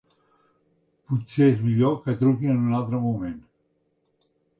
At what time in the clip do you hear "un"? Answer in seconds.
2.69-2.73